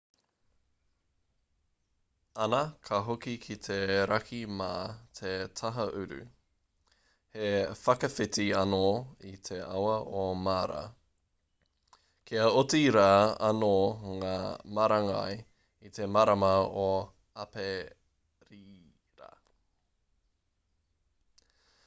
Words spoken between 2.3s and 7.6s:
ana ka hoki ki te raki mā te taha uru he